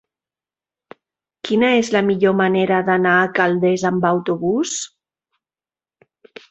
Quina 1.49 1.69
és 1.81 1.91
la 1.97 2.01
millor 2.09 2.35
manera 2.41 2.81
d'anar 2.89 3.13
a 3.27 3.31
Calders 3.41 3.87
amb 3.93 4.11
autobús? 4.15 4.77